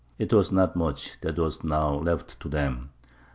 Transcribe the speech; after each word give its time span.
It 0.17 0.33
was 0.33 0.51
not 0.51 0.75
much 0.75 1.21
that 1.21 1.37
was 1.37 1.63
now 1.63 1.93
left 1.93 2.39
to 2.39 2.49
them. 2.49 2.89